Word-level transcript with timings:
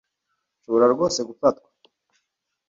Nshobora 0.59 0.85
rwose 0.93 1.19
gufatwa 1.29 1.67